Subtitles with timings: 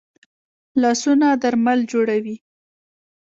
[0.81, 2.35] لاسونه درمل جوړوي